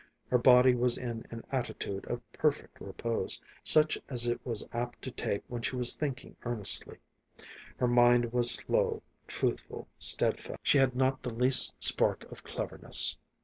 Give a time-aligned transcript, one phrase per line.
[0.31, 5.11] Her body was in an attitude of perfect repose, such as it was apt to
[5.11, 6.97] take when she was thinking earnestly.
[7.77, 10.57] Her mind was slow, truthful, steadfast.
[10.63, 13.15] She had not the least spark of cleverness.